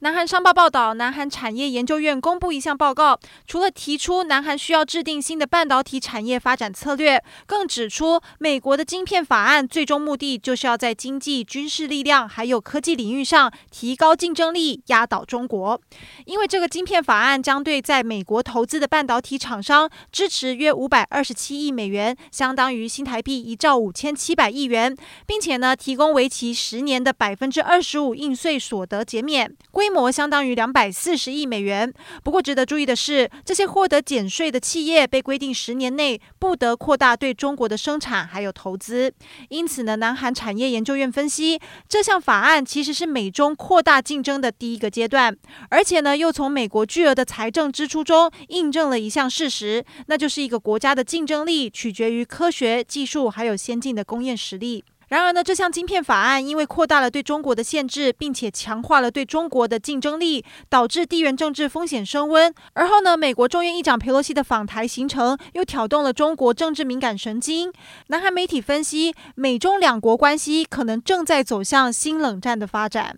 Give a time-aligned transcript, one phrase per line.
[0.00, 15.80] 南韩商报报道，南韩产业研究院公布一项报告，除了提出南韩需要制定新的半导体产业发展策略，更指出美国的晶片法案最终目的就是要在经济、军事力量还有科技领域上提高竞争力，压倒中国。
[16.26, 24.94] 因为这个晶片法案将对在美国投资的半导体厂商支持约五百二十七亿美元，相当于新台币一兆五千七百亿元，
[25.26, 29.50] 并且呢提供为期十年的百分之二十五应税所得减免。
[29.70, 31.92] 规规模相当于两百四十亿美元。
[32.24, 39.14] 不过，值得注意的是，这些获得减税的企业被规定十年内不得扩大对中国的生产还有投资。
[39.48, 45.36] 因此呢，南韩产业研究院分析，这项法案其实是美中扩大竞争的第一个阶段，
[45.70, 54.82] 而且呢，又从美国巨额的财政支出中印证了一项事实，那就是一个国家的竞争力取决于科学技术还有先进的工业实力。
[55.08, 62.52] 然而呢，这项晶片法案因为扩大了对中国的限制，并且强化了对中国的竞争力，导致地缘政治风险升温。
[62.72, 67.72] 而后呢，美国众院议长佩洛西的访台行程又挑动了中国政治敏感神经。
[68.08, 73.16] 南韩媒体分析，美中两国关系可能正在走向新冷战的发展。